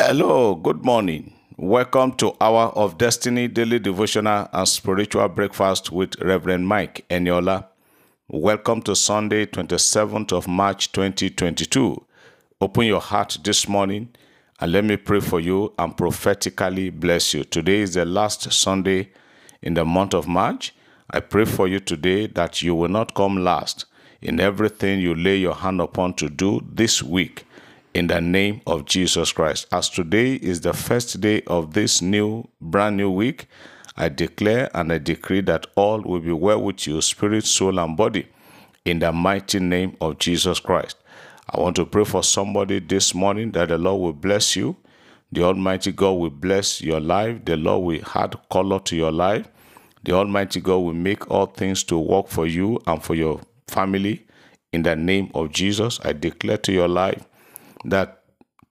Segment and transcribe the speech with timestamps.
[0.00, 1.34] Hello, good morning.
[1.56, 7.66] Welcome to Hour of Destiny Daily Devotional and Spiritual Breakfast with Reverend Mike Eniola.
[8.28, 12.00] Welcome to Sunday, 27th of March 2022.
[12.60, 14.10] Open your heart this morning
[14.60, 17.42] and let me pray for you and prophetically bless you.
[17.42, 19.10] Today is the last Sunday
[19.62, 20.76] in the month of March.
[21.10, 23.84] I pray for you today that you will not come last
[24.22, 27.46] in everything you lay your hand upon to do this week
[27.98, 29.66] in the name of Jesus Christ.
[29.72, 33.48] As today is the first day of this new, brand new week,
[33.96, 37.96] I declare and I decree that all will be well with you, spirit, soul, and
[37.96, 38.28] body,
[38.84, 40.96] in the mighty name of Jesus Christ.
[41.50, 44.76] I want to pray for somebody this morning that the Lord will bless you.
[45.32, 47.44] The Almighty God will bless your life.
[47.46, 49.48] The Lord will add color to your life.
[50.04, 54.24] The Almighty God will make all things to work for you and for your family.
[54.72, 57.24] In the name of Jesus, I declare to your life
[57.84, 58.22] that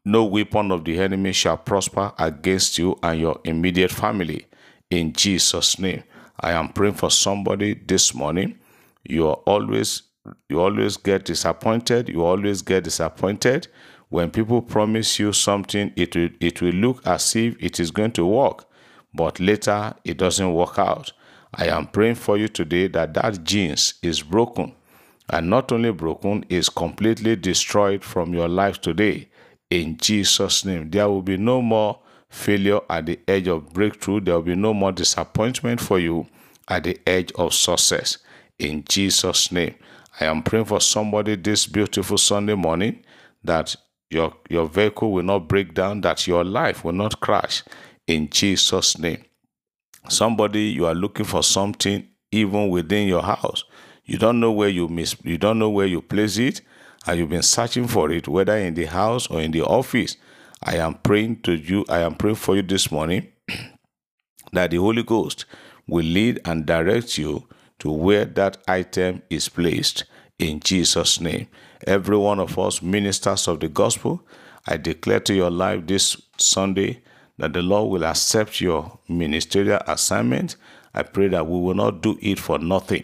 [0.06, 4.48] no weapon of the enemy shall prosper against you and your immediate family.
[4.90, 6.04] In Jesus' name,
[6.40, 8.58] I am praying for somebody this morning.
[9.04, 10.04] You are always
[10.50, 12.10] you always get disappointed.
[12.10, 13.68] You always get disappointed
[14.10, 15.92] when people promise you something.
[15.96, 18.66] It will it will look as if it is going to work,
[19.14, 21.12] but later it doesn't work out.
[21.54, 24.74] I am praying for you today that that genes is broken
[25.30, 29.28] and not only broken, is completely destroyed from your life today.
[29.70, 34.22] In Jesus' name, there will be no more failure at the edge of breakthrough.
[34.22, 36.28] There will be no more disappointment for you
[36.68, 38.18] at the edge of success.
[38.58, 39.76] In Jesus' name,
[40.20, 43.04] I am praying for somebody this beautiful Sunday morning
[43.44, 43.76] that
[44.10, 47.64] your, your vehicle will not break down, that your life will not crash.
[48.08, 49.24] In Jesus' name.
[50.10, 53.66] Somebody, you are looking for something even within your house
[54.08, 56.62] you don't know where you miss you don't know where you place it.
[57.06, 60.16] And you've been searching for it whether in the house or in the office?
[60.64, 63.28] I am praying to you i am praying for you this morning
[64.54, 65.46] that the holy ghost
[65.88, 67.48] will lead and direct you
[67.80, 70.06] to where that item is placed
[70.40, 71.48] in jesus name.
[71.86, 74.26] Every one of us ministers of the gospel
[74.66, 77.02] i declare to your life this sunday
[77.38, 80.56] that the lord will accept your ministerial assignment.
[80.94, 83.04] I pray that we will not do it for nothing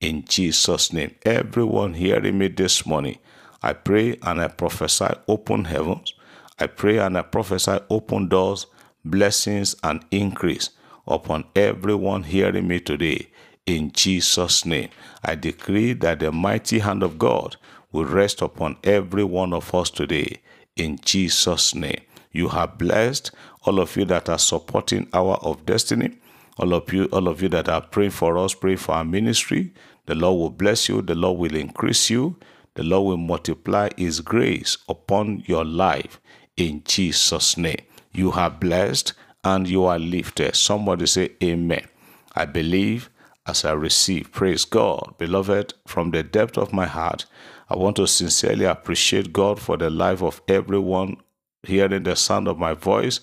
[0.00, 1.14] in Jesus' name.
[1.24, 3.18] Everyone hearing me this morning,
[3.62, 6.14] I pray and I prophesy open heavens.
[6.58, 8.66] I pray and I prophesy open doors,
[9.04, 10.70] blessings, and increase
[11.06, 13.28] upon everyone hearing me today.
[13.66, 14.88] In Jesus' name,
[15.24, 17.56] I decree that the mighty hand of God
[17.92, 20.40] will rest upon every one of us today.
[20.76, 22.00] In Jesus' name,
[22.32, 23.30] you are blessed.
[23.64, 26.18] All of you that are supporting Hour of Destiny,
[26.58, 29.72] all of you, all of you that are praying for us, pray for our ministry.
[30.06, 31.02] The Lord will bless you.
[31.02, 32.36] The Lord will increase you.
[32.74, 36.20] The Lord will multiply His grace upon your life
[36.56, 37.80] in Jesus' name.
[38.12, 39.12] You are blessed
[39.44, 40.56] and you are lifted.
[40.56, 41.86] Somebody say, Amen.
[42.34, 43.10] I believe
[43.46, 44.32] as I receive.
[44.32, 45.14] Praise God.
[45.18, 47.26] Beloved, from the depth of my heart,
[47.68, 51.16] I want to sincerely appreciate God for the life of everyone
[51.62, 53.20] hearing the sound of my voice.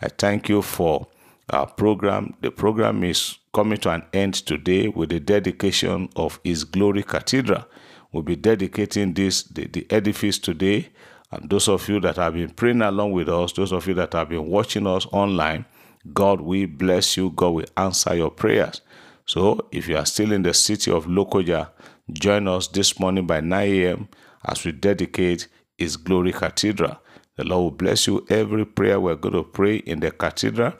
[0.00, 1.06] I thank you for
[1.50, 2.34] our program.
[2.40, 7.64] The program is coming to an end today with the dedication of His Glory Cathedral.
[8.12, 10.90] We'll be dedicating this the, the edifice today.
[11.30, 14.14] And those of you that have been praying along with us, those of you that
[14.14, 15.64] have been watching us online,
[16.12, 17.30] God will bless you.
[17.30, 18.80] God will answer your prayers.
[19.26, 21.70] So if you are still in the city of Lokoja,
[22.12, 24.08] join us this morning by 9 a.m.
[24.44, 25.46] as we dedicate
[25.78, 26.96] His Glory Cathedral.
[27.36, 28.26] The Lord will bless you.
[28.28, 30.72] Every prayer we're going to pray in the cathedral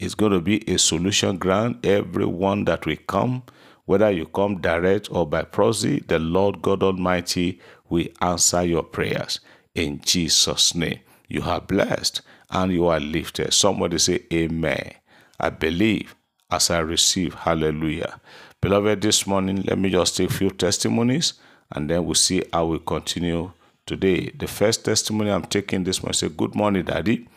[0.00, 1.84] is going to be a solution ground.
[1.86, 3.42] Everyone that will come,
[3.84, 9.40] whether you come direct or by proxy, the Lord God Almighty will answer your prayers.
[9.74, 13.52] In Jesus' name, you are blessed and you are lifted.
[13.52, 14.94] Somebody say, Amen.
[15.38, 16.14] I believe
[16.50, 17.34] as I receive.
[17.34, 18.20] Hallelujah.
[18.60, 21.34] Beloved, this morning, let me just take a few testimonies
[21.70, 23.52] and then we'll see how we continue
[23.86, 24.30] today.
[24.30, 27.28] The first testimony I'm taking this morning say, Good morning, Daddy.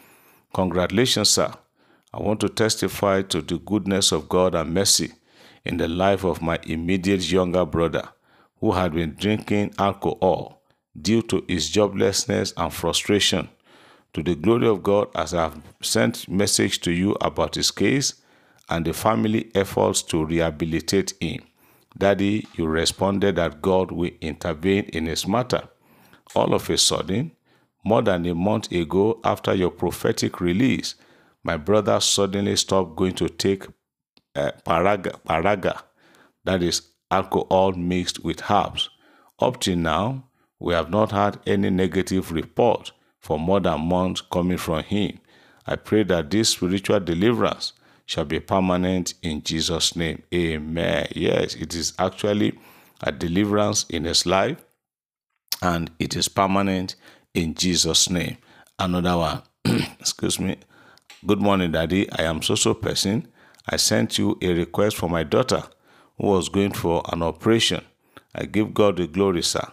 [0.54, 1.54] Congratulations, sir.
[2.14, 5.14] I want to testify to the goodness of God and mercy
[5.66, 8.10] in the life of my immediate younger brother
[8.60, 10.62] who had been drinking alcohol
[11.00, 13.50] due to his joblessness and frustration.
[14.14, 18.14] To the glory of God, as I have sent message to you about his case
[18.70, 21.42] and the family efforts to rehabilitate him.
[21.98, 25.68] Daddy, you responded that God will intervene in his matter.
[26.36, 27.32] All of a sudden,
[27.84, 30.94] more than a month ago after your prophetic release,
[31.44, 33.66] my brother suddenly stopped going to take
[34.36, 35.82] uh, paraga, paraga,
[36.46, 36.82] that is
[37.12, 38.90] alcohol mixed with herbs.
[39.40, 40.24] Up till now,
[40.60, 45.20] we have not had any negative report for more than a month coming from him.
[45.66, 47.74] I pray that this spiritual deliverance
[48.06, 50.24] shall be permanent in Jesus' name.
[50.34, 51.08] Amen.
[51.12, 52.58] Yes, it is actually
[53.02, 54.64] a deliverance in his life
[55.62, 56.96] and it is permanent
[57.34, 58.38] in Jesus' name.
[58.78, 59.42] Another one.
[60.00, 60.58] Excuse me.
[61.26, 62.12] Good morning, Daddy.
[62.12, 63.28] I am so so person.
[63.70, 65.64] I sent you a request for my daughter
[66.18, 67.82] who was going for an operation.
[68.36, 69.66] I give God the glory, sir.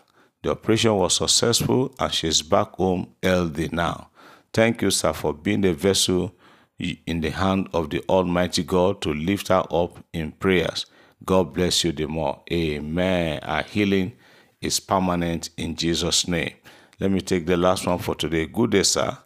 [0.45, 4.11] The operation was successful and she's back home healthy now.
[4.53, 6.37] Thank you, sir, for being the vessel
[6.79, 10.87] in the hand of the Almighty God to lift her up in prayers.
[11.25, 12.43] God bless you the more.
[12.53, 13.41] Amen.
[13.43, 14.13] Our healing
[14.61, 16.53] is permanent in Jesus' name.
[17.01, 18.47] Let me take the last one for today.
[18.47, 19.19] Good day, sir.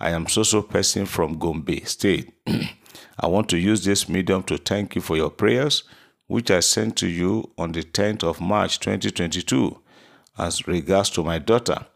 [0.00, 2.32] I am so-so person from Gombe State.
[3.20, 5.84] I want to use this medium to thank you for your prayers,
[6.26, 9.78] which I sent to you on the 10th of March 2022
[10.36, 11.86] as regards to my daughter,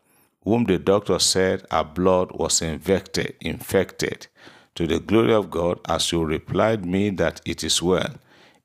[0.44, 4.28] whom the doctor said her blood was infected, infected.
[4.76, 8.14] To the glory of God, as you replied me that it is well.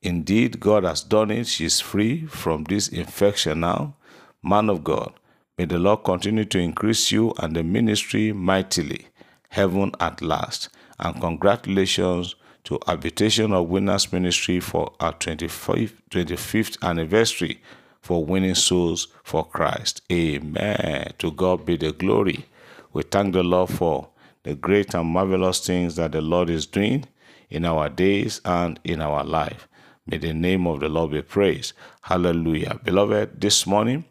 [0.04, 1.48] Indeed, God has done it.
[1.48, 3.96] She is free from this infection now.
[4.44, 5.14] Man of God,
[5.58, 9.08] may the Lord continue to increase you and the ministry mightily.
[9.54, 10.70] Heaven at last.
[11.00, 12.34] And congratulations
[12.64, 17.62] to Habitation of Winners Ministry for our 25th, 25th anniversary
[18.02, 20.02] for winning souls for Christ.
[20.12, 21.14] Amen.
[21.20, 22.48] To God be the glory.
[22.94, 24.10] We thank the Lord for
[24.42, 27.06] the great and marvelous things that the Lord is doing
[27.52, 29.68] in our days and in our life.
[30.08, 31.74] May the name of the Lord be praised.
[32.02, 32.80] Hallelujah.
[32.84, 34.06] Beloved, this morning,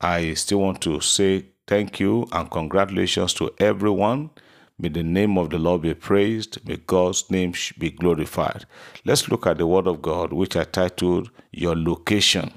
[0.00, 4.30] I still want to say thank you and congratulations to everyone.
[4.78, 6.66] May the name of the Lord be praised.
[6.66, 8.66] May God's name be glorified.
[9.04, 12.52] Let's look at the Word of God, which I titled Your Location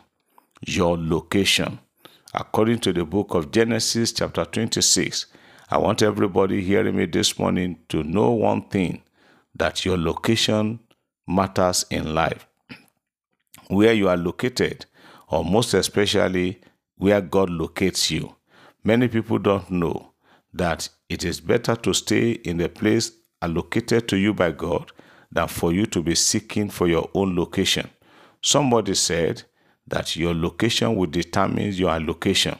[0.65, 1.79] your location.
[2.33, 5.27] According to the book of Genesis, chapter 26,
[5.69, 9.03] I want everybody hearing me this morning to know one thing
[9.55, 10.79] that your location
[11.27, 12.47] matters in life.
[13.69, 14.85] Where you are located,
[15.29, 16.61] or most especially
[16.95, 18.35] where God locates you.
[18.83, 20.13] Many people don't know
[20.53, 23.11] that it is better to stay in the place
[23.41, 24.91] allocated to you by God
[25.31, 27.89] than for you to be seeking for your own location.
[28.41, 29.43] Somebody said,
[29.87, 32.57] that your location will determine your allocation.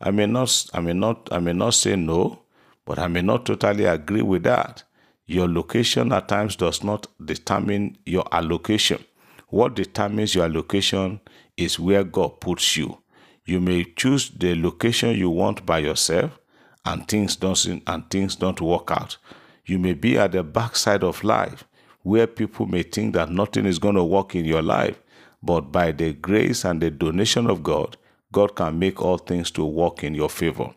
[0.00, 2.40] I may not I may not I may not say no,
[2.84, 4.82] but I may not totally agree with that.
[5.26, 9.04] Your location at times does not determine your allocation.
[9.48, 11.20] What determines your allocation
[11.56, 12.98] is where God puts you.
[13.44, 16.38] You may choose the location you want by yourself
[16.88, 19.16] and things don't and things don't work out.
[19.66, 21.64] You may be at the backside of life
[22.02, 24.98] where people may think that nothing is going to work in your life
[25.42, 27.96] but by the grace and the donation of God,
[28.32, 30.74] God can make all things to work in your favor.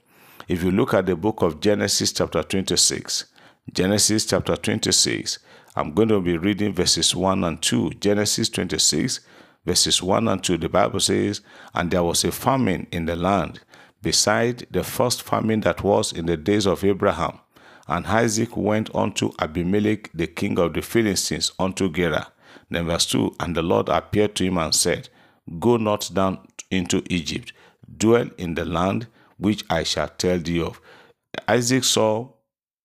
[0.47, 3.25] If you look at the book of Genesis chapter 26,
[3.73, 5.39] Genesis chapter 26,
[5.75, 7.91] I'm going to be reading verses 1 and 2.
[7.91, 9.21] Genesis 26,
[9.65, 11.41] verses 1 and 2, the Bible says,
[11.73, 13.61] And there was a famine in the land,
[14.01, 17.39] beside the first famine that was in the days of Abraham.
[17.87, 22.27] And Isaac went unto Abimelech, the king of the Philistines, unto Gerar.
[22.69, 25.09] Then verse 2 And the Lord appeared to him and said,
[25.59, 27.53] Go not down into Egypt,
[27.97, 29.07] dwell in the land
[29.37, 30.79] which I shall tell thee of.
[31.47, 32.29] Isaac saw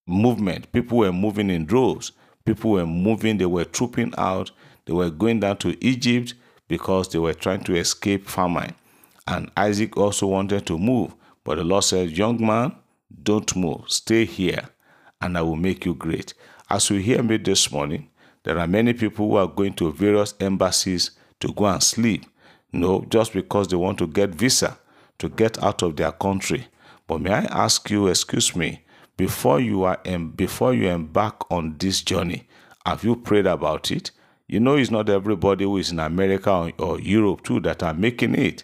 [0.06, 0.72] movement.
[0.72, 2.12] People were moving in droves.
[2.44, 4.52] People were moving, they were trooping out,
[4.86, 6.34] they were going down to Egypt
[6.68, 8.74] because they were trying to escape famine.
[9.26, 11.14] And Isaac also wanted to move.
[11.44, 12.74] But the Lord said, Young man,
[13.22, 13.84] don't move.
[13.88, 14.68] Stay here,
[15.20, 16.34] and I will make you great.
[16.68, 18.08] As you hear me this morning,
[18.42, 22.24] there are many people who are going to various embassies to go and sleep.
[22.72, 24.78] No, just because they want to get visa
[25.18, 26.66] to get out of their country.
[27.06, 28.84] But may I ask you, excuse me,
[29.16, 29.98] before you are
[30.36, 32.46] before you embark on this journey,
[32.84, 34.10] have you prayed about it?
[34.48, 37.94] You know, it's not everybody who is in America or, or Europe too that are
[37.94, 38.62] making it.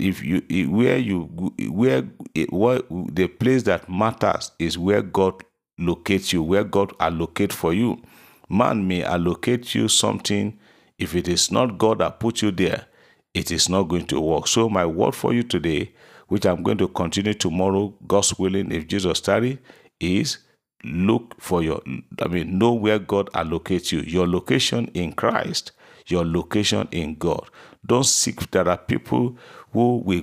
[0.00, 1.22] If you where you
[1.70, 2.02] where,
[2.50, 2.80] where
[3.12, 5.44] the place that matters is where God
[5.78, 8.02] locates you, where God allocate for you.
[8.48, 10.58] Man may allocate you something.
[10.98, 12.86] If it is not God that put you there,
[13.34, 14.48] it is not going to work.
[14.48, 15.92] So my word for you today,
[16.28, 19.58] which I'm going to continue tomorrow, God's willing, if Jesus tarry,
[20.00, 20.38] is
[20.84, 21.82] look for your,
[22.20, 24.00] I mean, know where God allocates you.
[24.00, 25.72] Your location in Christ,
[26.06, 27.48] your location in God.
[27.86, 29.36] Don't seek, there are people
[29.78, 30.22] who will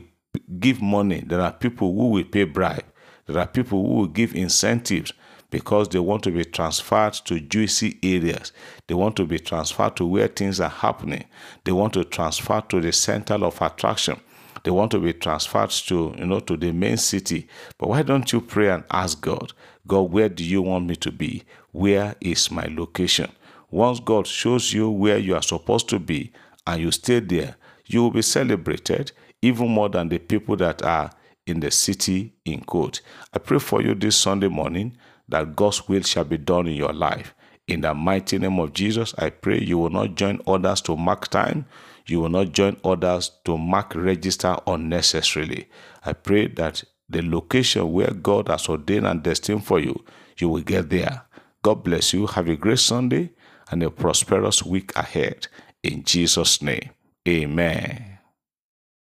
[0.59, 1.23] give money.
[1.25, 2.83] There are people who will pay bribe.
[3.25, 5.13] There are people who will give incentives
[5.49, 8.51] because they want to be transferred to juicy areas.
[8.87, 11.23] They want to be transferred to where things are happening.
[11.63, 14.19] They want to transfer to the center of attraction.
[14.63, 17.47] They want to be transferred to, you know, to the main city.
[17.77, 19.53] But why don't you pray and ask God?
[19.87, 21.43] God, where do you want me to be?
[21.71, 23.31] Where is my location?
[23.71, 26.33] Once God shows you where you are supposed to be
[26.67, 29.11] and you stay there, you will be celebrated
[29.45, 31.11] even more than the people that are
[31.45, 33.01] in the city in quote.
[33.31, 34.97] I pray for you this Sunday morning
[35.29, 37.35] that God's will shall be done in your life.
[37.67, 41.27] In the mighty name of Jesus, I pray you will not join others to mark
[41.27, 41.65] time.
[42.07, 45.67] You will not join others to mark register unnecessarily.
[46.03, 50.03] I pray that the location where God has ordained and destined for you,
[50.39, 51.23] you will get there.
[51.61, 52.25] God bless you.
[52.27, 53.31] Have a great Sunday
[53.69, 55.47] and a prosperous week ahead.
[55.83, 56.89] In Jesus' name,
[57.27, 58.14] amen.